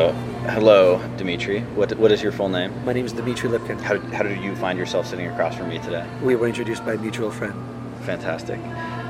[0.00, 0.12] Oh,
[0.46, 1.62] hello, Dimitri.
[1.74, 2.72] What what is your full name?
[2.84, 3.80] My name is Dmitry Lipkin.
[3.80, 6.06] How, how did you find yourself sitting across from me today?
[6.22, 7.52] We were introduced by a mutual friend.
[8.02, 8.60] Fantastic.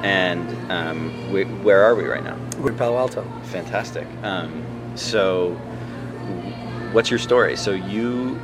[0.03, 2.39] And um, we, where are we right now?
[2.59, 3.23] We're in Palo Alto.
[3.43, 4.07] Fantastic.
[4.23, 4.65] Um,
[4.95, 5.51] so,
[6.93, 7.55] what's your story?
[7.55, 8.37] So you,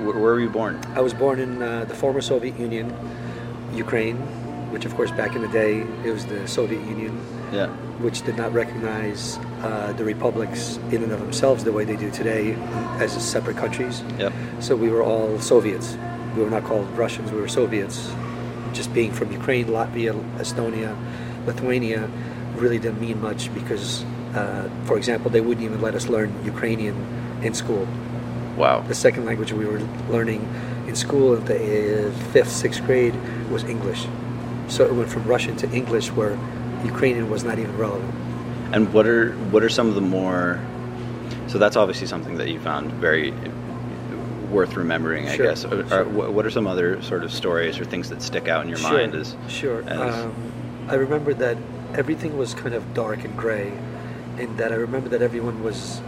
[0.00, 0.80] where were you born?
[0.94, 2.96] I was born in uh, the former Soviet Union,
[3.74, 4.16] Ukraine,
[4.72, 7.20] which of course back in the day it was the Soviet Union,
[7.52, 7.66] Yeah.
[8.02, 12.10] Which did not recognize uh, the republics in and of themselves the way they do
[12.10, 12.54] today
[12.98, 14.02] as separate countries.
[14.18, 14.32] Yep.
[14.60, 15.96] So we were all Soviets.
[16.36, 18.12] We were not called Russians, we were Soviets.
[18.72, 20.96] Just being from Ukraine, Latvia, Estonia,
[21.46, 22.10] Lithuania
[22.56, 24.02] really didn't mean much because,
[24.34, 26.96] uh, for example, they wouldn't even let us learn Ukrainian
[27.42, 27.86] in school.
[28.56, 28.80] Wow.
[28.80, 30.42] The second language we were learning
[30.86, 33.14] in school in the uh, fifth, sixth grade
[33.50, 34.06] was English.
[34.68, 36.38] So it went from Russian to English, where
[36.84, 38.14] Ukrainian was not even relevant.
[38.72, 40.60] And what are what are some of the more?
[41.48, 43.32] So that's obviously something that you found very
[44.50, 45.62] worth remembering, I Sure, guess.
[45.62, 46.04] Sure.
[46.04, 48.90] what are some other sort of stories or things that stick out in your sure,
[48.92, 49.14] mind?
[49.14, 49.82] As sure.
[49.86, 50.32] as- Um,
[50.88, 51.56] I remember that
[51.94, 53.72] everything was kind of dark and gray,
[54.38, 56.02] and that I remember that everyone was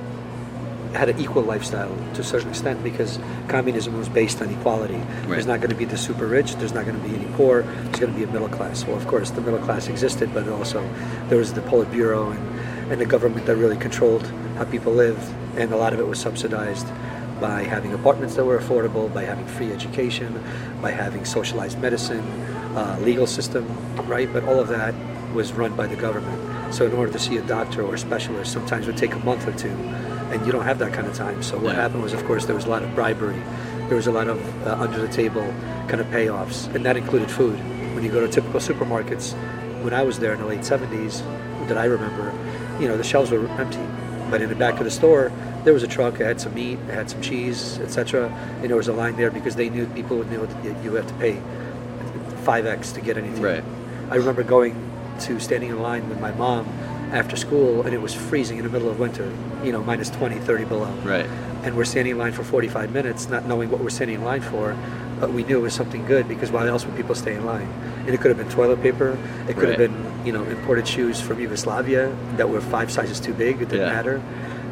[0.94, 4.94] had an equal lifestyle to a certain extent because communism was based on equality.
[4.94, 5.28] Right.
[5.30, 6.54] There's not going to be the super rich.
[6.56, 7.62] There's not going to be any poor.
[7.62, 8.84] There's going to be a middle class.
[8.84, 10.88] Well, of course, the middle class existed, but also
[11.28, 15.72] there was the Politburo and, and the government that really controlled how people lived, and
[15.72, 16.86] a lot of it was subsidized
[17.40, 20.42] by having apartments that were affordable, by having free education,
[20.80, 22.24] by having socialized medicine,
[22.76, 23.66] uh, legal system,
[24.06, 24.32] right?
[24.32, 24.94] But all of that
[25.34, 26.72] was run by the government.
[26.72, 29.18] So in order to see a doctor or a specialist, sometimes it would take a
[29.18, 29.76] month or two,
[30.34, 31.42] and you don't have that kind of time.
[31.42, 31.82] So what Yeah.
[31.82, 33.40] happened was, of course, there was a lot of bribery.
[33.88, 35.46] There was a lot of uh, under the table
[35.88, 37.56] kind of payoffs, and that included food.
[37.94, 39.32] When you go to typical supermarkets,
[39.82, 41.22] when I was there in the late 70s,
[41.68, 42.32] that I remember,
[42.80, 43.78] you know, the shelves were empty.
[44.30, 45.30] But in the back of the store,
[45.64, 46.14] there was a truck.
[46.20, 48.28] It had some meat, it had some cheese, etc.
[48.60, 51.06] And there was a line there because they knew people would know that you have
[51.06, 51.40] to pay
[52.44, 53.42] 5x to get anything.
[53.42, 53.64] Right.
[54.10, 54.74] I remember going
[55.20, 56.66] to standing in line with my mom
[57.14, 59.32] after school, and it was freezing in the middle of winter,
[59.62, 60.92] you know, minus 20, 30 below.
[61.04, 61.26] right.
[61.62, 64.42] And we're standing in line for 45 minutes, not knowing what we're standing in line
[64.42, 64.76] for,
[65.18, 67.68] but we knew it was something good because why else would people stay in line?
[68.00, 69.16] And it could have been toilet paper,
[69.48, 73.32] it could have been, you know, imported shoes from Yugoslavia that were five sizes too
[73.32, 73.94] big, it didn't Yeah.
[73.94, 74.20] matter.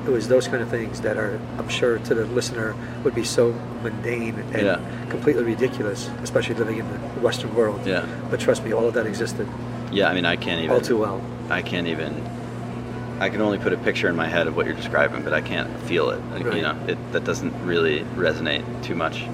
[0.05, 2.75] It was those kind of things that are, I'm sure, to the listener
[3.05, 4.79] would be so mundane and Yeah.
[5.09, 7.81] completely ridiculous, especially living in the Western world.
[7.87, 8.05] Yeah.
[8.31, 9.47] But trust me, all of that existed
[9.93, 10.09] Yeah.
[10.09, 10.71] I mean, I can't even.
[10.75, 11.21] all too well.
[11.51, 12.15] I can't even.
[13.21, 15.41] I can only put a picture in my head of what you're describing, but I
[15.41, 16.19] can't feel it.
[16.19, 16.57] Right.
[16.57, 19.25] You know, it, that doesn't really resonate too much.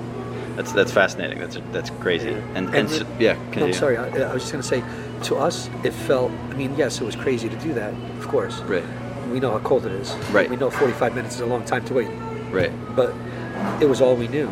[0.56, 1.38] That's that's fascinating.
[1.38, 2.30] That's that's crazy.
[2.30, 2.36] Yeah.
[2.54, 3.96] And and, And so, yeah, No, I'm sorry.
[3.96, 4.82] I, I was just going to say,
[5.28, 6.30] to us, it felt.
[6.50, 8.58] I mean, yes, it was crazy to do that, of course.
[8.62, 8.84] Right.
[9.30, 10.12] We know how cold it is.
[10.32, 10.50] Right.
[10.50, 12.08] We know 45 minutes is a long time to wait,
[12.50, 12.72] Right.
[12.96, 13.14] but
[13.80, 14.48] it was all we knew.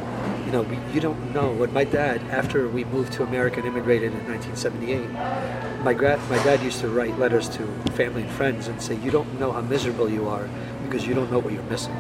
[0.57, 1.53] You know, we, you don't know.
[1.53, 6.43] What my dad, after we moved to America and immigrated in 1978, my gra- my
[6.45, 9.61] dad used to write letters to family and friends and say, "You don't know how
[9.61, 10.49] miserable you are
[10.85, 11.95] because you don't know what you're missing."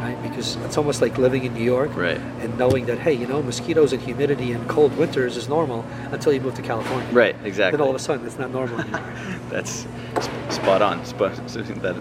[0.00, 0.18] Right?
[0.22, 2.20] Because it's almost like living in New York Right.
[2.42, 6.34] and knowing that, hey, you know, mosquitoes and humidity and cold winters is normal until
[6.34, 7.08] you move to California.
[7.12, 7.34] Right.
[7.44, 7.78] Exactly.
[7.78, 9.14] Then all of a sudden, it's not normal anymore.
[9.48, 9.86] That's
[10.20, 11.02] sp- spot on.
[11.06, 11.34] Spot,
[11.80, 11.96] that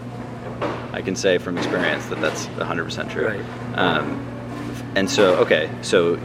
[0.91, 3.27] I can say from experience that that's 100% true.
[3.27, 3.45] Right.
[3.75, 4.38] Um,
[4.95, 6.15] and so, okay, so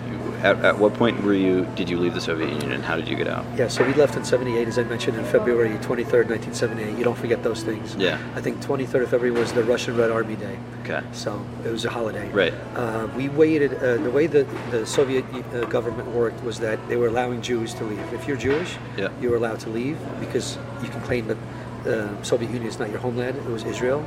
[0.42, 1.64] at, at what point were you?
[1.74, 3.44] Did you leave the Soviet Union, and how did you get out?
[3.56, 6.98] yeah, so we left in 78, as I mentioned, in February 23rd, 1978.
[6.98, 7.94] You don't forget those things.
[7.96, 8.18] Yeah.
[8.34, 10.58] I think 23rd of February was the Russian Red Army Day.
[10.82, 11.00] Okay.
[11.12, 12.28] So it was a holiday.
[12.28, 12.52] Right.
[12.74, 13.74] Uh, we waited.
[13.74, 17.72] Uh, the way the, the Soviet uh, government worked was that they were allowing Jews
[17.74, 18.12] to leave.
[18.12, 19.08] If you're Jewish, Yeah.
[19.22, 21.38] you were allowed to leave because you can claim that
[21.86, 23.36] uh, Soviet Union is not your homeland.
[23.38, 24.04] It was Israel.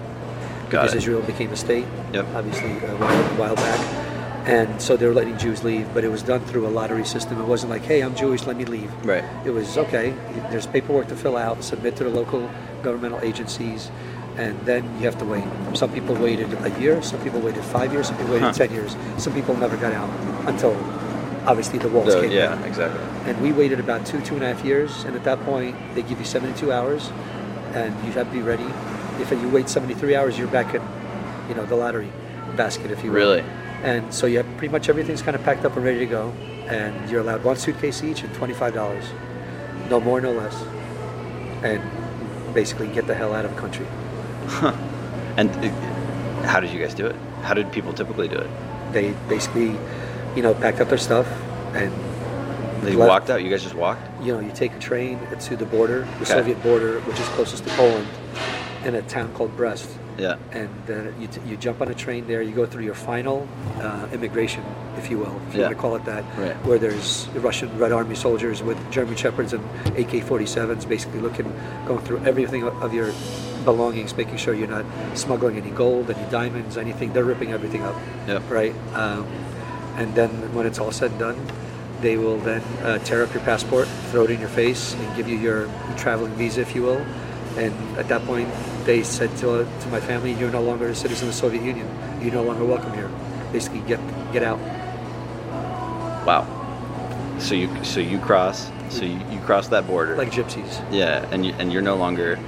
[0.69, 0.97] Got because it.
[0.97, 2.25] Israel became a state, Yep.
[2.35, 4.06] obviously a while, a while back.
[4.47, 7.39] And so they were letting Jews leave, but it was done through a lottery system.
[7.41, 8.89] It wasn't like, hey, I'm Jewish, let me leave.
[9.05, 9.23] Right.
[9.45, 10.13] It was okay.
[10.51, 12.49] There's paperwork to fill out, submit to the local
[12.81, 13.91] governmental agencies,
[14.37, 15.43] and then you have to wait.
[15.73, 18.53] Some people waited a year, some people waited five years, some people waited Huh.
[18.53, 18.95] ten years.
[19.17, 20.09] Some people never got out
[20.47, 20.71] until
[21.45, 22.63] obviously the walls The- came yeah, down.
[22.63, 23.01] exactly.
[23.25, 26.03] And we waited about two, two and a half years, and at that point they
[26.03, 27.11] give you 72 hours,
[27.73, 28.65] and you have to be ready.
[29.19, 30.81] If you wait 73 hours, you're back in,
[31.50, 32.11] you know, the lottery
[32.55, 33.17] basket, if you will.
[33.17, 33.43] Really?
[33.83, 36.29] And so you have pretty much everything's kind of packed up and ready to go,
[36.68, 39.06] and you're allowed one suitcase each and twenty-five dollars,
[39.89, 40.56] no more, no less,
[41.63, 41.81] and
[42.53, 43.85] basically get the hell out of the country.
[44.47, 44.74] Huh.
[45.38, 45.69] And uh,
[46.47, 47.15] how did you guys do it?
[47.44, 48.50] How did people typically do it?
[48.94, 49.75] They basically,
[50.35, 51.27] you know, packed up their stuff
[51.75, 51.91] and
[52.83, 53.09] They left.
[53.09, 53.44] walked out.
[53.44, 54.01] You guys just walked.
[54.24, 56.25] You know, you take a train to the border, the Okay.
[56.25, 58.07] Soviet border, which is closest to Poland,
[58.85, 59.88] in a town called Brest.
[60.17, 60.37] Yeah.
[60.51, 62.41] and then you, t- you jump on a train there.
[62.41, 63.47] You go through your final
[63.79, 64.63] uh, immigration,
[64.97, 65.67] if you will, if you Yeah.
[65.67, 66.55] want to call it that, Right.
[66.65, 69.63] where there's Russian Red Army soldiers with German Shepherds and
[69.97, 71.51] AK-47s, basically looking,
[71.85, 73.11] going through everything of your
[73.63, 77.13] belongings, making sure you're not smuggling any gold, any diamonds, anything.
[77.13, 77.95] They're ripping everything up,
[78.27, 78.43] Yep.
[78.49, 78.73] right?
[78.95, 79.27] Um,
[79.97, 81.47] and then when it's all said and done,
[82.01, 85.27] they will then uh, tear up your passport, throw it in your face, and give
[85.27, 85.67] you your
[85.97, 87.01] traveling visa, if you will.
[87.57, 88.50] And at that point,
[88.86, 91.88] they said to, to my family, "You're no longer a citizen of the Soviet Union.
[92.21, 93.09] You're no longer welcome here.
[93.51, 94.00] Basically, get
[94.31, 94.59] get out."
[96.25, 96.45] Wow.
[97.39, 100.15] So you so you cross so you, you cross that border.
[100.15, 102.39] Like gypsies, yeah, and you, and you're no longer.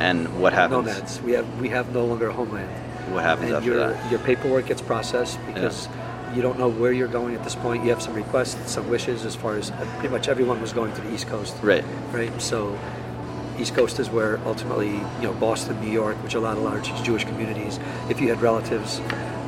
[0.00, 0.86] And what happens?
[0.86, 1.22] nomads.
[1.22, 2.70] We have we have no longer a homeland.
[3.12, 4.10] What happens and after your that?
[4.10, 5.88] your paperwork gets processed because
[6.34, 7.84] you don't know where you're going at this point.
[7.84, 10.92] You have some requests, some wishes, as far as uh, pretty much everyone was going
[10.94, 11.54] to the East Coast.
[11.62, 11.84] Right.
[12.12, 12.40] right?
[12.40, 12.78] So
[13.58, 16.62] East Coast is where ultimately, you know, Boston, New York, which are a lot of
[16.62, 17.78] large Jewish communities.
[18.08, 19.00] If you had relatives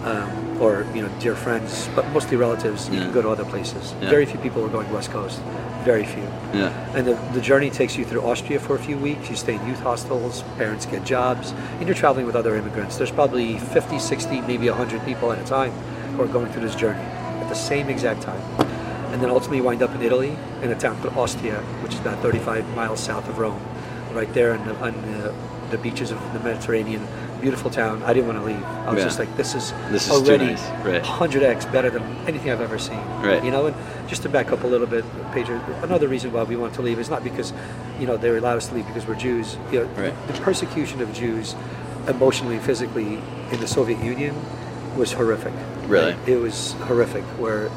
[0.04, 3.04] um, or you know dear friends, but mostly relatives, you Yeah.
[3.04, 3.94] can go to other places.
[4.02, 4.10] Yeah.
[4.10, 5.40] Very few people are going West Coast.
[5.84, 6.22] Very few.
[6.52, 6.68] Yeah.
[6.96, 9.28] And the, the journey takes you through Austria for a few weeks.
[9.30, 12.96] You stay in youth hostels, parents get jobs, and you're traveling with other immigrants.
[12.96, 15.72] There's probably 50, 60, maybe 100 people at a time
[16.16, 18.40] who are going through this journey at the same exact time.
[19.12, 22.18] And then ultimately wind up in Italy in a town called Ostia, which is about
[22.20, 23.60] 35 miles south of Rome,
[24.14, 25.34] right there on the, on the,
[25.70, 27.06] the beaches of the Mediterranean.
[27.40, 28.02] Beautiful town.
[28.04, 28.62] I didn't want to leave.
[28.64, 29.04] I was Yeah.
[29.04, 30.62] just like, this is, This is already nice.
[30.84, 31.02] Right.
[31.02, 33.00] 100x better than anything I've ever seen.
[33.22, 33.44] Right.
[33.44, 33.76] You know, and
[34.08, 36.98] just to back up a little bit, Pedro, another reason why we want to leave
[36.98, 37.52] is not because,
[38.00, 39.58] you know, they allow us to leave because we're Jews.
[39.70, 40.26] You know, Right.
[40.26, 41.54] the persecution of Jews,
[42.08, 43.18] emotionally, and physically,
[43.52, 44.34] in the Soviet Union,
[44.96, 45.52] was horrific.
[45.86, 46.12] Really?
[46.14, 46.28] Right?
[46.28, 47.24] It was horrific.
[47.38, 47.68] Where,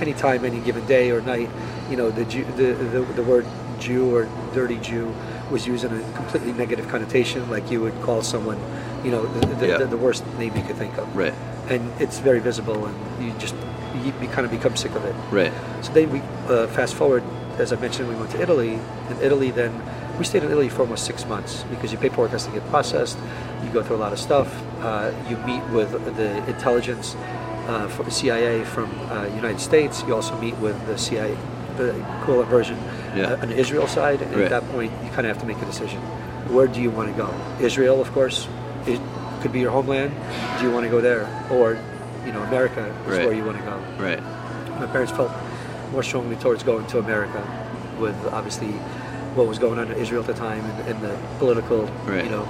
[0.00, 1.48] anytime, any given day or night,
[1.88, 3.46] you know, the Jew, the, the the word
[3.78, 5.14] Jew or dirty Jew
[5.50, 8.58] was used in a completely negative connotation, like you would call someone,
[9.04, 9.78] you know, the, the, Yeah.
[9.78, 11.34] the, the worst name you could think of Right.
[11.68, 13.54] and it's very visible, and you just
[14.04, 15.14] you, you kind of become sick of it.
[15.30, 15.52] Right.
[15.82, 17.22] So then we uh, fast forward,
[17.58, 18.74] as I mentioned, we went to Italy,
[19.08, 19.72] and Italy then
[20.18, 23.18] we stayed in Italy for almost six months because your paperwork has to get processed.
[23.62, 24.48] You go through a lot of stuff.
[24.80, 27.14] Uh, you meet with the intelligence
[27.68, 30.02] uh, for the CIA from uh, United States.
[30.06, 31.36] You also meet with the CIA,
[31.76, 31.90] the
[32.20, 32.78] equivalent version
[33.16, 33.32] Yeah.
[33.32, 34.44] uh, on the Israel side, and Right.
[34.44, 36.00] at that point you kind of have to make a decision.
[36.48, 37.28] Where do you want to go?
[37.60, 38.48] Israel, of course,
[38.86, 39.00] it
[39.40, 40.12] could be your homeland.
[40.58, 41.76] Do you want to go there, or
[42.26, 43.26] you know, America is Right.
[43.26, 43.76] where you want to go?
[43.98, 44.20] Right.
[44.80, 45.30] my parents felt
[45.92, 47.40] more strongly towards going to America,
[48.00, 48.72] with obviously
[49.36, 52.24] what was going on in Israel at the time and, and the political, Right.
[52.24, 52.48] you know,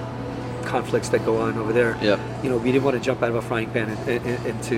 [0.65, 1.99] conflicts that go on over there.
[2.01, 2.19] Yep.
[2.43, 4.77] You know, we didn't want to jump out of a frying pan in, in- into,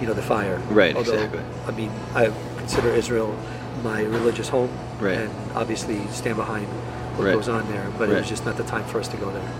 [0.00, 0.58] you know, the fire.
[0.70, 1.40] Right, Although, exactly.
[1.68, 3.34] I mean, I consider Israel
[3.82, 5.18] my religious home, Right.
[5.18, 6.66] and obviously stand behind
[7.16, 7.34] what Right.
[7.34, 7.86] goes on there.
[7.98, 9.50] But it was just not the time for us to go there.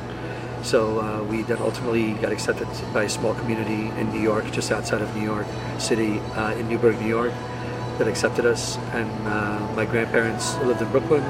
[0.62, 4.70] So uh, we then ultimately got accepted by a small community in New York, just
[4.70, 5.46] outside of New York
[5.78, 7.32] City, uh, in Newburgh, New York,
[7.98, 8.76] that accepted us.
[8.92, 11.22] And uh, my grandparents lived in Brooklyn,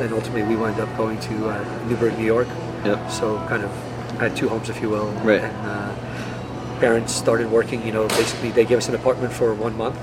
[0.00, 2.48] and ultimately we wound up going to uh, Newburgh, New York.
[2.84, 3.10] Yep.
[3.10, 3.70] So kind of
[4.20, 5.06] had two homes, if you will.
[5.24, 5.40] Right.
[5.40, 5.94] And uh,
[6.80, 7.84] parents started working.
[7.86, 9.98] You know, basically they gave us an apartment for one month,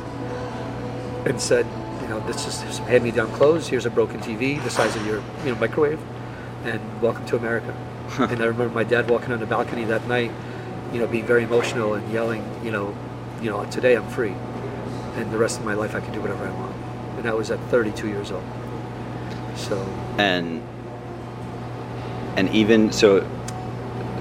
[1.27, 1.68] and said,
[2.03, 3.67] you know, this is some hand-me-down clothes.
[3.67, 6.00] Here's a broken TV, the size of your you know microwave,
[6.65, 7.73] and welcome to America.
[8.19, 10.31] and I remember my dad walking on the balcony that night,
[10.91, 12.94] you know, being very emotional and yelling, you know,
[13.41, 14.36] you know, today I'm free,
[15.15, 16.75] and the rest of my life I can do whatever I want.
[17.15, 18.43] And that was at 32 years old.
[19.55, 19.81] So
[20.17, 20.62] And
[22.36, 23.25] and even so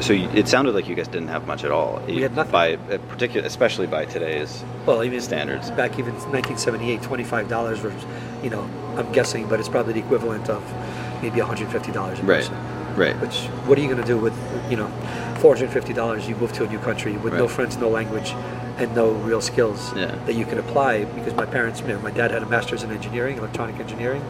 [0.02, 2.00] so you- it sounded like you guys didn't have much at all.
[2.06, 2.52] We had nothing.
[2.52, 5.70] by uh, particular especially by today's Well, even Standards.
[5.70, 7.94] back even 1978, twenty-five dollars was,
[8.42, 10.62] you know, I'm guessing, but it's probably the equivalent of
[11.22, 12.40] maybe 150 dollars Right.
[12.40, 12.54] person.
[12.96, 13.18] right.
[13.20, 14.34] Which, what are you going to do with,
[14.70, 14.88] you know,
[15.38, 16.28] 450 dollars?
[16.28, 18.34] You move to a new country with no friends, no language,
[18.78, 20.14] and no real skills Yeah.
[20.26, 21.04] that you can apply.
[21.04, 24.22] Because my parents, you know, my dad had a master's in engineering, electronic engineering.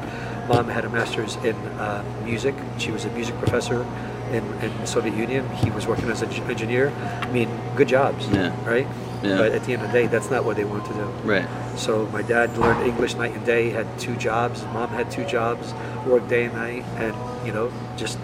[0.49, 2.55] Mom had a master's in uh, music.
[2.79, 3.87] She was a music professor
[4.33, 5.49] in, in the Soviet Union.
[5.57, 6.89] He was working as an engineer.
[7.23, 8.53] I mean, good jobs, Yeah.
[8.69, 8.87] right?
[9.23, 9.37] Yeah.
[9.39, 11.05] But at the end of the day, that's not what they want to do.
[11.25, 11.47] Right.
[11.77, 14.65] So my dad learned English night and day, had two jobs.
[14.73, 15.73] Mom had two jobs,
[16.07, 17.15] worked day and night, and
[17.47, 18.19] you know, just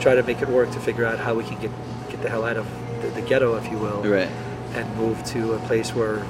[0.00, 1.70] try to make it work to figure out how we can get
[2.08, 2.66] get the hell out of
[3.02, 4.28] the, the ghetto, if you will, Right.
[4.74, 6.24] and move to a place where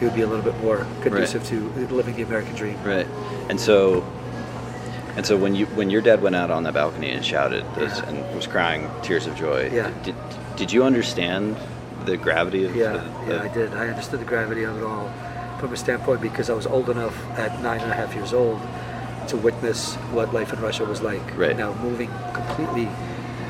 [0.00, 2.76] it would be a little bit more conducive to living the American dream.
[2.82, 3.06] Right.
[3.48, 4.04] And so
[5.16, 7.98] and so when you when your dad went out on the balcony and shouted this
[7.98, 8.08] Yeah.
[8.08, 9.90] and was crying tears of joy, Yeah.
[10.02, 10.14] did,
[10.56, 11.56] did you understand
[12.04, 12.92] the gravity of Yeah,
[13.26, 13.74] the, yeah, I did.
[13.74, 15.10] I understood the gravity of it all
[15.58, 18.60] from a standpoint because I was old enough at nine and a half years old
[19.28, 21.22] to witness what life in Russia was like.
[21.38, 21.56] Right.
[21.56, 22.88] Now moving completely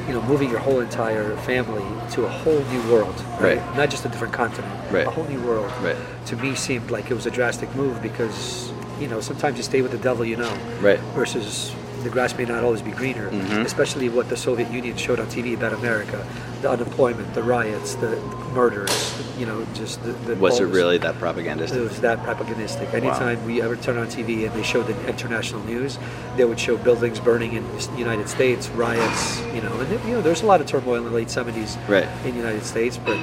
[0.08, 3.58] you know, moving your whole entire family to a whole new world, right?
[3.58, 3.76] Right.
[3.76, 5.06] Not just a different continent, Right.
[5.06, 5.70] a whole new world.
[5.80, 5.94] Right.
[6.26, 8.71] To me, seemed like it was a drastic move because,
[9.02, 11.00] you know, sometimes you stay with the devil you know, Right.
[11.14, 11.72] versus
[12.04, 13.30] the grass may not always be greener.
[13.30, 13.64] Mhm.
[13.64, 16.24] Especially what the Soviet Union showed on TV about America,
[16.60, 18.16] the unemployment, the riots, the
[18.54, 20.10] murders, you know, just the.
[20.26, 21.78] the Was it really that propagandistic?
[21.78, 22.92] it was that propagandistic.
[22.92, 25.96] Anytime we ever turn on TV and they showed the international news,
[26.36, 30.22] they would show buildings burning in the United States, riots, you know, and you know,
[30.22, 32.06] there's a lot of turmoil in the late 70s Right.
[32.24, 33.16] in the United States, but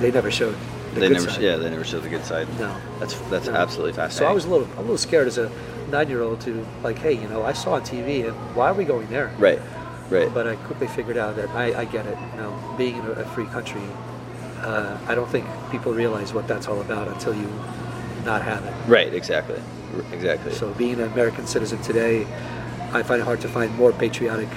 [0.00, 0.54] they never showed
[0.94, 1.42] the They never, side.
[1.42, 2.46] yeah, they never show the good side.
[2.58, 2.74] No.
[3.00, 3.54] That's that's No.
[3.54, 4.26] absolutely fascinating.
[4.26, 4.30] So.
[4.30, 5.50] I was a little, a little scared as a
[5.90, 9.08] nine-year-old to like, hey, you know, I saw on TV, and why are we going
[9.08, 9.30] there?
[9.38, 9.58] right,
[10.10, 12.16] right, But I quickly figured out that I, I get it.
[12.34, 13.80] You know, being in a, a free country,
[14.62, 17.48] uh, I don't think people realize what that's all about until you
[18.24, 18.74] not have it.
[18.86, 19.60] right, exactly,
[19.94, 20.52] R- exactly.
[20.52, 22.26] So being an American citizen today,
[22.92, 24.48] I find it hard to find more patriotic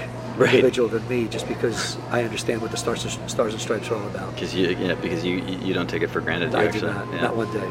[0.41, 0.55] Right.
[0.55, 4.07] individual than me, just because I understand what the stars, stars and stripes are all
[4.07, 4.33] about.
[4.33, 6.53] because you, you know, because you you don't take it for granted.
[6.55, 7.21] I do not, Yeah.
[7.21, 7.69] not one day.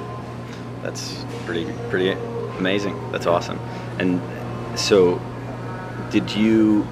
[0.82, 2.10] That's pretty pretty
[2.58, 2.94] amazing.
[3.12, 3.58] That's awesome.
[3.98, 4.20] And
[4.78, 5.20] so,
[6.10, 6.82] did you?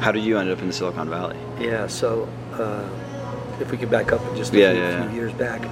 [0.00, 1.36] How did you end up in the Silicon Valley?
[1.60, 1.86] Yeah.
[1.86, 2.88] So uh,
[3.60, 5.62] if we can back up just a Yeah, few, yeah, few years back,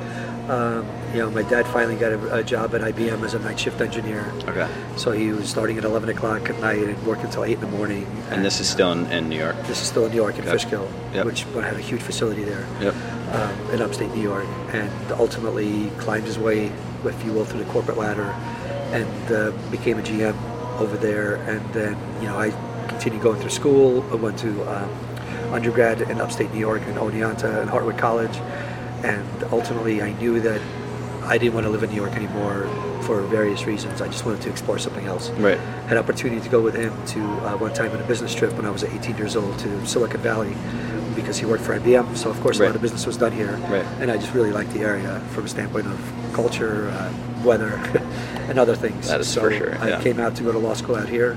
[0.51, 3.59] um, you know, my dad finally got a, a job at IBM as a night
[3.61, 4.25] shift engineer.
[4.47, 4.67] Okay.
[4.97, 7.67] So he was starting at 11 o'clock at night and working until 8 in the
[7.67, 8.07] morning.
[8.31, 9.57] And this is still in, in New York.
[9.67, 10.53] This is still in New York, in Okay.
[10.53, 11.27] Fishkill, Yep.
[11.27, 12.67] which had a huge facility there.
[12.81, 12.95] Yep.
[13.35, 16.73] um, in upstate New York, and ultimately climbed his way,
[17.05, 18.35] if you will, through the corporate ladder,
[18.93, 20.35] and uh, became a GM
[20.81, 21.35] over there.
[21.35, 22.51] And then, you know, I
[22.89, 24.03] continued going through school.
[24.11, 24.89] I went to um,
[25.53, 28.37] undergrad in upstate New York in Oneonta and Hartwick College,
[29.05, 30.61] and ultimately, I knew that
[31.25, 32.67] I didn't want to live in New York anymore
[33.03, 34.01] for various reasons.
[34.03, 35.59] I just wanted to explore something else Right.
[35.89, 38.67] had opportunity to go with him to uh, one time on a business trip when
[38.67, 40.55] I was 18 years old to Silicon Valley
[41.15, 42.17] because he worked for IBM.
[42.17, 43.85] So of course a lot of business was done here, Right.
[44.01, 45.99] and I just really liked the area from a standpoint of
[46.33, 47.13] culture, uh,
[47.45, 47.81] weather,
[48.49, 49.09] and other things.
[49.09, 49.99] That is so for sure, Yeah.
[49.99, 51.37] I came out to go to law school out here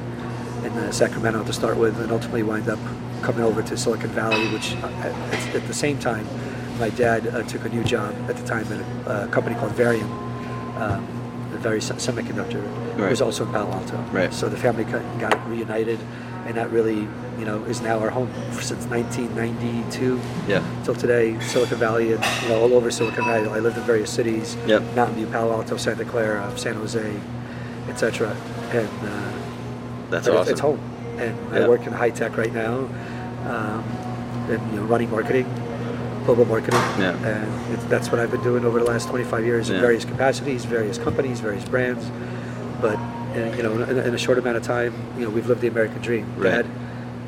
[0.65, 2.79] in uh, Sacramento to start with, and ultimately wind up
[3.21, 6.25] coming over to Silicon Valley, which uh, at, at the same time.
[6.79, 9.73] My dad uh, took a new job at the time at a, a company called
[9.73, 10.09] Varian,
[10.77, 11.05] um,
[11.51, 12.63] the Varian Semiconductor.
[12.97, 13.97] It was also in Palo Alto.
[14.11, 14.33] Right.
[14.33, 15.99] So the family got got reunited,
[16.45, 20.63] and that really, you know, is now our home since 1992 Yeah.
[20.83, 21.39] till today.
[21.41, 23.47] Silicon Valley, and you know, all over Silicon Valley.
[23.49, 24.81] I lived in various cities: Yep.
[24.95, 27.19] Mountain View, Palo Alto, Santa Clara, San Jose,
[27.89, 28.35] etc.
[28.71, 29.31] And uh,
[30.09, 30.51] That's awesome.
[30.51, 30.79] It's home,
[31.21, 31.65] and Yeah.
[31.65, 32.87] I work in high tech right now,
[33.47, 33.83] um,
[34.49, 35.45] and you know, running marketing,
[36.25, 37.15] global marketing, Yeah.
[37.25, 40.65] and it's, that's what I've been doing over the last 25 years in various capacities,
[40.65, 42.09] various companies, various brands.
[42.81, 45.61] But uh, you know, in, in a short amount of time, you know, we've lived
[45.61, 46.25] the American dream.
[46.35, 46.51] Right.
[46.51, 46.65] Dad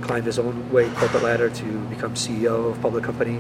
[0.02, 3.40] climbed his own way corporate ladder to become CEO of public company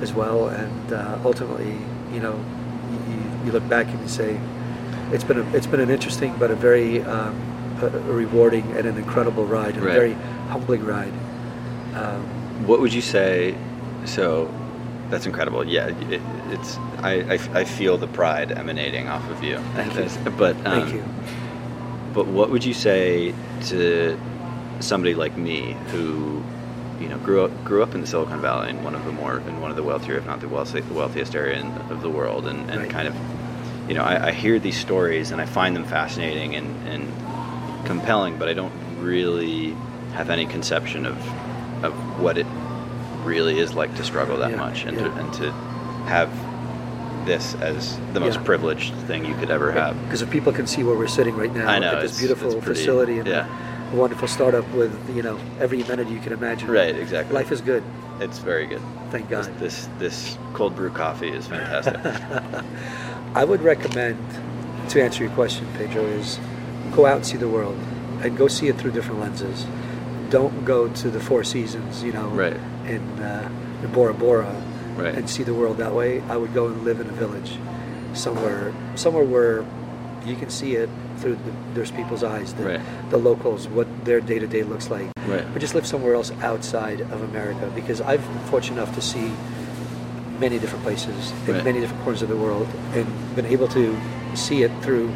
[0.00, 1.76] as well, and uh, ultimately,
[2.12, 2.34] you know,
[3.08, 4.40] you, you look back and you say,
[5.12, 7.34] it's been a, it's been an interesting but a very um,
[7.82, 9.96] a, rewarding and an incredible ride, and Right.
[9.96, 10.12] a very
[10.48, 11.12] humbling ride.
[11.94, 12.22] Um,
[12.66, 13.54] What would you say?
[14.04, 14.52] So,
[15.10, 15.64] that's incredible.
[15.66, 16.20] Yeah, it,
[16.50, 16.76] it's.
[17.02, 19.58] I, I, I feel the pride emanating off of you.
[19.74, 20.30] Thank you.
[20.32, 21.04] But um, thank you.
[22.14, 23.34] But what would you say
[23.66, 24.18] to
[24.80, 26.42] somebody like me who,
[27.00, 29.38] you know, grew up grew up in the Silicon Valley in one of the more
[29.38, 32.10] in one of the wealthier, if not the wealthy, the wealthiest area in, of the
[32.10, 32.90] world, and, and Right.
[32.90, 33.14] kind of,
[33.88, 37.08] you know, I, I hear these stories and I find them fascinating and, and
[37.84, 39.70] compelling, but I don't really
[40.14, 41.16] have any conception of
[41.84, 42.46] of what it
[43.24, 45.50] really is like to struggle that Yeah, much and to and to
[46.06, 46.30] have
[47.26, 48.42] this as the most Yeah.
[48.44, 50.00] privileged thing you could ever have.
[50.04, 52.18] Because if people can see where we're sitting right now I know, at this it's-
[52.18, 53.46] beautiful pretty- facility and yeah.
[53.92, 56.70] a wonderful startup with you know every amenity you can imagine.
[56.70, 57.34] Right, exactly.
[57.34, 57.82] Life is good.
[58.20, 58.82] It's very good.
[59.10, 59.58] Thank This, God.
[59.58, 61.96] this this cold brew coffee is fantastic.
[63.34, 64.18] I would recommend,
[64.90, 66.38] to answer your question, Pedro, is
[66.92, 67.78] go out and see the world
[68.22, 69.66] and go see it through different lenses.
[70.28, 72.56] Don't go to the Four Seasons, you know, Right.
[72.86, 73.48] in, uh,
[73.82, 74.54] in Bora Bora
[74.96, 75.14] Right.
[75.14, 76.22] and see the world that way.
[76.28, 77.58] I would go and live in a village,
[78.14, 79.64] somewhere, somewhere where
[80.26, 82.80] you can see it through the, there's people's eyes, the, Right.
[83.10, 85.08] the locals, what their day to day looks like.
[85.26, 85.44] Right.
[85.54, 89.32] Or just live somewhere else outside of America because I've been fortunate enough to see
[90.38, 91.64] many different places in Right.
[91.64, 93.06] many different corners of the world and
[93.36, 93.96] been able to
[94.34, 95.10] see it through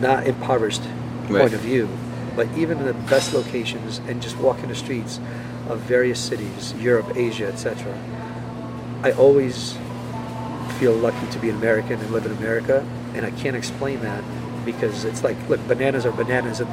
[0.00, 0.82] not impoverished
[1.28, 1.40] Right.
[1.42, 1.88] point of view,
[2.36, 5.20] but even in the best locations and just walking the streets
[5.68, 7.92] of various cities, Europe, Asia, etc.
[9.02, 9.76] I always
[10.78, 14.22] feel lucky to be an American and live in America, and I can't explain that
[14.64, 16.70] because it's like, look, bananas are bananas, and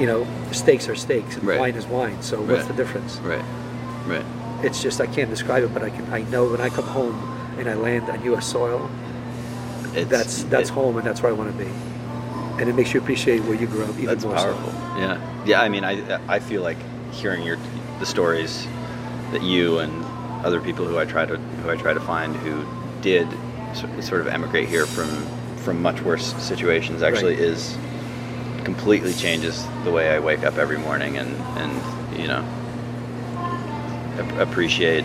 [0.00, 1.58] you know, steaks are steaks, and Right.
[1.60, 2.22] wine is wine.
[2.22, 2.68] So what's Right.
[2.68, 3.18] the difference?
[3.18, 3.44] right.
[4.06, 4.24] Right.
[4.62, 6.06] It's just I can't describe it, but I can.
[6.12, 7.16] I know when I come home
[7.58, 8.46] and I land on U.S.
[8.46, 8.88] soil,
[9.94, 11.70] It's, that's that's it- home and that's where I want to be.
[12.62, 14.44] And it makes you appreciate where you grew up even That's more so.
[14.54, 14.72] powerful.
[14.96, 15.44] Yeah.
[15.44, 15.60] Yeah.
[15.62, 16.76] I mean, I I feel like
[17.10, 17.58] hearing your
[17.98, 18.68] the stories
[19.32, 19.92] that you and
[20.46, 22.64] other people who I try to who I try to find who
[23.00, 23.26] did
[24.00, 25.08] sort of emigrate here from
[25.64, 27.42] from much worse situations actually Right.
[27.42, 27.76] is
[28.62, 31.72] completely changes the way I wake up every morning and and
[32.20, 32.44] you know
[34.38, 35.02] appreciate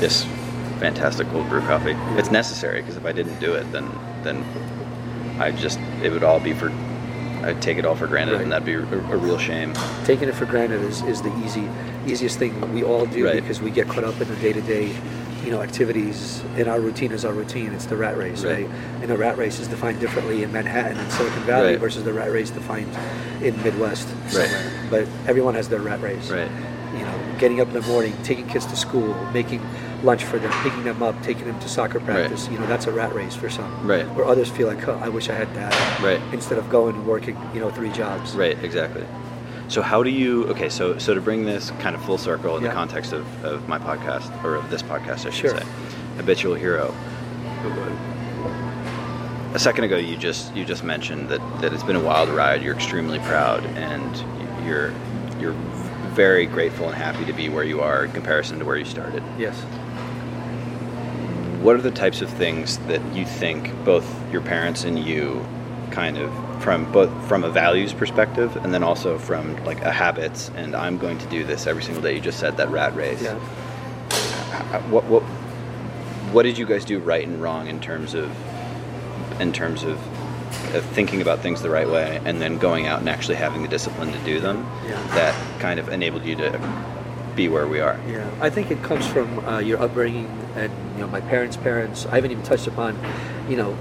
[0.00, 0.24] this
[0.80, 1.94] fantastic cold brew coffee.
[2.18, 3.88] It's necessary because if I didn't do it, then
[4.24, 4.42] then
[5.38, 6.70] I just it would all be for
[7.42, 8.42] I'd take it all for granted, Right.
[8.42, 9.74] and that'd be a, a real shame.
[10.04, 11.68] Taking it for granted is, is the easy
[12.06, 13.34] easiest thing we all do Right.
[13.34, 14.94] because we get caught up in the day to day,
[15.44, 16.42] you know, activities.
[16.56, 17.72] And our routine is our routine.
[17.74, 18.66] It's the rat race, Right.
[18.66, 18.70] right?
[19.02, 22.30] And the rat race is defined differently in Manhattan and Silicon Valley versus the rat
[22.32, 22.90] race defined
[23.42, 24.32] in Midwest Right.
[24.48, 24.70] somewhere.
[24.90, 26.30] But everyone has their rat race.
[26.30, 26.50] Right.
[26.94, 29.60] You know, getting up in the morning, taking kids to school, making
[30.04, 32.48] lunch for them, picking them up, taking them to soccer practice.
[32.48, 33.86] You know, that's a rat race for some.
[33.86, 34.06] Right.
[34.14, 36.00] Where others feel like, oh, I wish I had that.
[36.00, 36.20] Right.
[36.32, 38.34] Instead of going and working, you know, three jobs.
[38.34, 38.56] Right.
[38.62, 39.04] Exactly.
[39.68, 40.44] So how do you?
[40.48, 40.68] Okay.
[40.68, 43.78] So so to bring this kind of full circle in the context of, of my
[43.78, 45.58] podcast or of this podcast, I should Sure.
[45.58, 45.66] say,
[46.18, 46.94] habitual hero.
[49.54, 52.62] A second ago, you just you just mentioned that, that it's been a wild ride.
[52.62, 54.92] You're extremely proud, and you're
[55.40, 55.52] you're
[56.12, 59.22] very grateful and happy to be where you are in comparison to where you started.
[59.38, 59.56] Yes.
[61.64, 65.44] What are the types of things that you think both your parents and you
[65.90, 66.30] kind of
[66.62, 70.98] from both from a values perspective and then also from like a habits and i'm
[70.98, 73.38] going to do this every single day you just said that rat race Yeah.
[74.90, 75.22] What what
[76.32, 78.28] what did you guys do right and wrong in terms of
[79.40, 79.96] in terms of
[80.74, 83.68] uh, thinking about things the right way and then going out and actually having the
[83.68, 85.00] discipline to do them Yeah.
[85.14, 86.50] that kind of enabled you to
[87.34, 90.26] be where we are Yeah, I think it comes from uh, your upbringing
[90.56, 92.06] and you know my parents' parents.
[92.06, 92.98] I haven't even touched upon,
[93.48, 93.74] you know,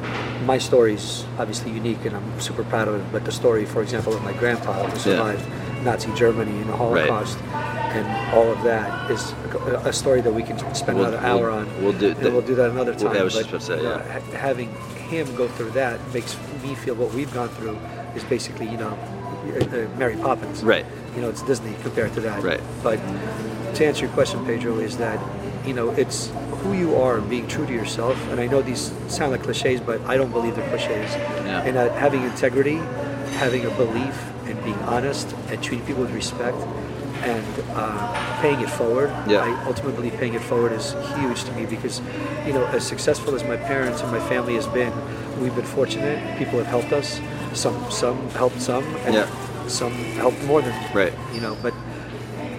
[0.45, 3.11] my story's obviously unique and I'm super proud of it.
[3.11, 5.45] But the story, for example, of my grandpa who survived
[5.83, 7.37] Nazi Germany and the Holocaust
[7.93, 9.33] and all of that is
[9.85, 11.83] a, story that we can spend We'll- another hour we'll- on.
[11.83, 13.17] we'll do that- we'll do that another well, time.
[13.17, 14.01] I was but, to say, yeah.
[14.11, 14.69] ha- having
[15.09, 17.77] him go through that makes me feel what we've gone through
[18.15, 20.63] is basically, you know, uh, uh, Mary Poppins.
[20.63, 20.85] Right.
[21.15, 22.43] You know, it's Disney compared to that.
[22.43, 22.61] Right.
[22.81, 22.97] But
[23.75, 25.19] to answer your question, Pedro, is that
[25.65, 26.31] you know it's
[26.63, 28.17] who you are, being true to yourself.
[28.29, 31.13] And I know these sound like cliches, but I don't believe they're cliches.
[31.13, 31.63] Yeah.
[31.63, 32.77] And that having integrity,
[33.37, 36.57] having a belief, and being honest, and treating people with respect,
[37.23, 39.09] and uh, paying it forward.
[39.27, 39.39] Yeah.
[39.39, 42.01] I ultimately believe paying it forward is huge to me because,
[42.45, 44.93] you know, as successful as my parents and my family has been,
[45.39, 46.37] we've been fortunate.
[46.37, 47.19] People have helped us.
[47.53, 49.29] Some some helped some, and Yeah.
[49.67, 51.13] Some helped more than Right.
[51.33, 51.55] you know.
[51.61, 51.73] But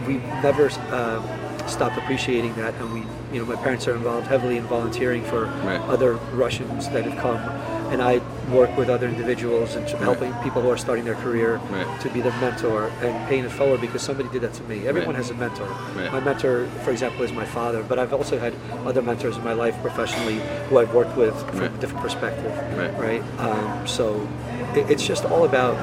[0.06, 3.00] we never uh, stopped appreciating that, and we,
[3.32, 5.80] you know, my parents are involved heavily in volunteering for Right.
[5.88, 7.38] other Russians that have come,
[7.90, 8.20] and I
[8.52, 11.86] work with other individuals and helping people who are starting their career Right.
[12.02, 14.86] to be their mentor and paying it forward because somebody did that to me.
[14.86, 15.24] Everyone Right.
[15.24, 15.66] has a mentor.
[15.96, 16.12] Right.
[16.12, 18.52] My mentor, for example, is my father, but I've also had
[18.84, 21.70] other mentors in my life professionally who I've worked with from Right.
[21.74, 22.52] a different perspective.
[22.76, 22.92] Right.
[22.98, 23.22] Right.
[23.38, 24.28] Um, so
[24.74, 25.76] it, it's just all about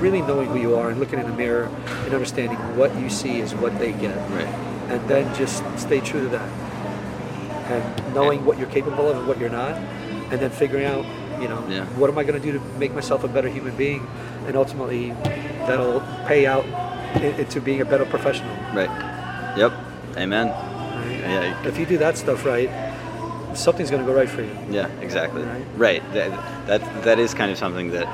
[0.00, 1.64] really knowing who you are and looking in the mirror
[2.04, 4.16] and understanding what you see is what they get.
[4.30, 4.46] right
[4.90, 6.48] And then just stay true to that.
[7.70, 9.74] And knowing what you're capable of and what you're not,
[10.30, 11.04] and then figuring out,
[11.40, 11.84] you know, Yeah.
[11.98, 14.06] what am I going to do to make myself a better human being,
[14.46, 15.10] and ultimately
[15.66, 16.64] that'll pay out
[17.22, 18.54] into being a better professional.
[18.74, 18.90] right
[19.56, 19.72] yep
[20.16, 21.20] amen right?
[21.20, 22.70] yeah If you do that stuff right,
[23.54, 24.54] something's going to go right for you.
[24.70, 25.42] Yeah, exactly.
[25.42, 25.64] Right?
[25.76, 26.02] Right.
[26.12, 26.30] That,
[26.66, 28.06] that that is kind of something that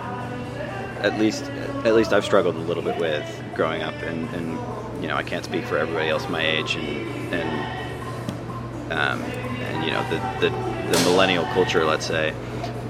[1.02, 1.44] at least
[1.84, 5.22] at least I've struggled a little bit with growing up, and, and you know I
[5.22, 10.96] can't speak for everybody else my age, and and um, and you know the, the
[10.96, 12.34] the millennial culture, let's say,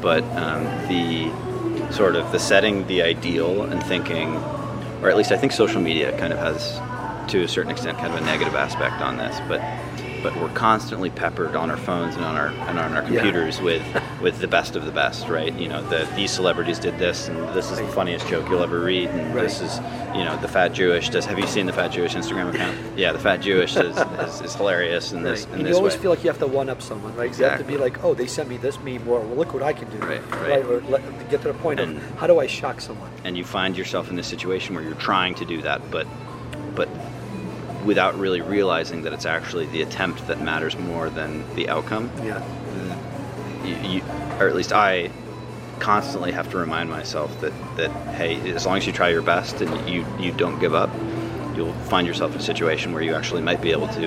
[0.01, 1.33] but um, the
[1.93, 4.37] sort of the setting the ideal and thinking,
[5.03, 6.81] or at least I think social media kind of has
[7.31, 9.61] to a certain extent kind of a negative aspect on this, but
[10.23, 13.21] but we're constantly peppered on our phones and on our and on our Yeah.
[13.21, 13.83] computers with
[14.23, 15.53] with the best of the best, right?
[15.55, 18.81] You know, the these celebrities did this, and this is the funniest joke you'll ever
[18.81, 19.43] read, and Right.
[19.45, 19.79] this is
[20.15, 21.25] you know the fat Jewish does.
[21.27, 22.77] Have you seen the fat Jewish Instagram account?
[22.97, 25.49] Yeah, the fat Jewish is, is, is hilarious in this Right.
[25.55, 26.01] in And this you always way.
[26.03, 27.37] feel like you have to one up someone, right?
[27.39, 29.63] You have to be like, oh, they sent me this meme, or well, look what
[29.63, 30.65] I can do, Right, right.
[30.65, 33.11] Or let, get to the point And- of how do I shock someone?
[33.25, 36.07] and you find yourself in this situation where you're trying to do that, but
[36.75, 36.89] but
[37.85, 42.11] without really realizing that it's actually the attempt that matters more than the outcome.
[42.23, 42.43] Yeah,
[43.65, 44.03] you, you,
[44.39, 45.11] or at least I
[45.79, 49.61] constantly have to remind myself that that hey, as long as you try your best
[49.61, 50.91] and you you don't give up,
[51.57, 54.01] you'll find yourself in a situation where you actually might be able to,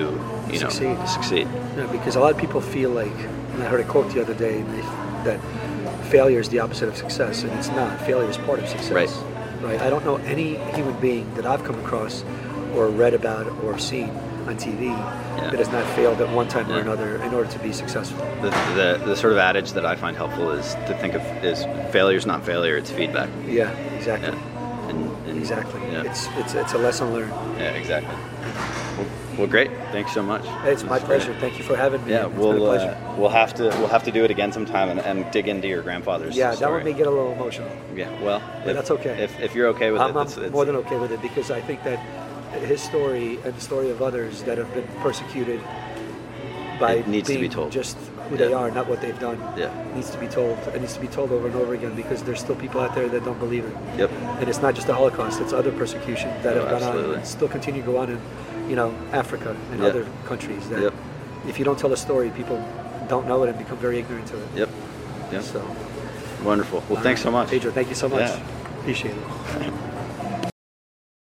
[0.50, 1.08] you know, Succeed.
[1.08, 1.48] succeed.
[1.76, 3.12] You because a lot of people feel like,
[3.52, 4.62] and I heard a quote the other day
[5.24, 5.40] that
[6.06, 8.00] failure is the opposite of success, and it's not.
[8.02, 8.92] Failure is part of success.
[8.92, 9.10] Right.
[9.60, 9.80] Right.
[9.80, 12.22] I don't know any human being that I've come across,
[12.76, 14.10] or read about, or seen
[14.46, 14.94] on TV
[15.36, 18.18] that has not failed at one time or another in order to be successful.
[18.42, 21.64] The, the, the sort of adage that I find helpful is to think of is
[21.92, 23.28] failure is not failure; it's feedback.
[23.46, 23.70] Yeah.
[23.96, 24.28] Exactly.
[24.28, 24.88] Yeah.
[24.90, 25.80] And, and Exactly.
[25.90, 26.02] Yeah.
[26.04, 27.32] It's it's it's a lesson learned.
[27.58, 28.14] yeah, exactly.
[28.96, 29.06] Well,
[29.38, 29.70] well, great.
[29.92, 30.42] Thanks so much.
[30.64, 31.20] It's my That's great.
[31.20, 31.34] pleasure.
[31.40, 32.12] Thank you for having me.
[32.12, 32.90] Yeah, It's we'll pleasure.
[32.90, 35.68] uh, we'll have to we'll have to do it again sometime and, and dig into
[35.68, 36.72] your grandfather's yeah, that story.
[36.74, 37.68] one may get a little emotional.
[37.94, 39.22] Yeah, well, But that's okay.
[39.24, 41.20] If, if you're okay with I'm, it, I'm it's, it's, more than okay with it
[41.20, 41.98] because I think that
[42.52, 45.60] his story and the story of others that have been persecuted
[46.80, 47.72] by It needs to be told.
[47.72, 47.96] just
[48.28, 49.38] who they are, not what they've done.
[49.56, 49.70] Yeah.
[49.94, 50.58] needs to be told.
[50.74, 53.08] It needs to be told over and over again because there's still people out there
[53.08, 53.74] that don't believe it.
[53.98, 54.10] Yep.
[54.40, 57.12] And it's not just the Holocaust; it's other persecution that Oh, have gone absolutely.
[57.12, 58.20] on and still continue to go on in,
[58.68, 59.88] you know, Africa and Yeah.
[59.88, 60.68] other countries.
[60.68, 60.94] That Yep.
[61.48, 62.62] if you don't tell the story, people
[63.08, 64.48] don't know it and become very ignorant to it.
[64.56, 64.68] Yep.
[65.32, 65.42] Yep.
[65.42, 65.62] So,
[66.44, 66.82] Wonderful.
[66.90, 67.48] Well, thanks so much.
[67.48, 68.20] Pedro, thank you so much.
[68.28, 68.40] Yeah.
[68.80, 69.72] Appreciate it.